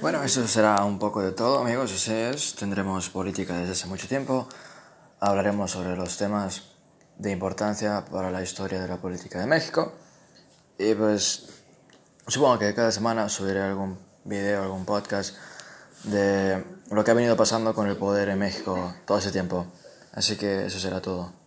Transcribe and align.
Bueno, 0.00 0.22
eso 0.24 0.48
será 0.48 0.82
un 0.82 0.98
poco 0.98 1.20
de 1.20 1.32
todo, 1.32 1.58
amigos. 1.58 1.92
Así 1.92 2.14
es, 2.14 2.54
tendremos 2.54 3.10
política 3.10 3.58
desde 3.58 3.72
hace 3.72 3.86
mucho 3.86 4.08
tiempo. 4.08 4.48
Hablaremos 5.20 5.72
sobre 5.72 5.94
los 5.94 6.16
temas 6.16 6.62
de 7.18 7.30
importancia 7.30 8.06
para 8.10 8.30
la 8.30 8.42
historia 8.42 8.80
de 8.80 8.88
la 8.88 8.96
política 8.96 9.38
de 9.38 9.46
México. 9.46 9.92
Y 10.78 10.94
pues 10.94 11.50
supongo 12.26 12.58
que 12.58 12.74
cada 12.74 12.90
semana 12.90 13.28
subiré 13.28 13.60
algún 13.60 13.98
video, 14.24 14.62
algún 14.62 14.86
podcast 14.86 15.36
de 16.04 16.64
lo 16.90 17.04
que 17.04 17.10
ha 17.10 17.14
venido 17.14 17.36
pasando 17.36 17.74
con 17.74 17.86
el 17.86 17.98
poder 17.98 18.30
en 18.30 18.38
México 18.38 18.94
todo 19.04 19.18
ese 19.18 19.32
tiempo. 19.32 19.66
Así 20.12 20.36
que 20.38 20.64
eso 20.64 20.80
será 20.80 21.02
todo. 21.02 21.39